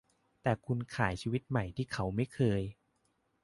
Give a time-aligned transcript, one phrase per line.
[0.41, 2.61] แต่คุณขายชีวิตใหม่ที่เขาไม่เคย